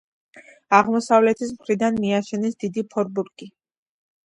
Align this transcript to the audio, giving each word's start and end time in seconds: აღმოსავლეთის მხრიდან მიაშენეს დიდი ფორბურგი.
აღმოსავლეთის 0.77 1.51
მხრიდან 1.59 2.01
მიაშენეს 2.07 2.59
დიდი 2.67 2.87
ფორბურგი. 2.97 3.53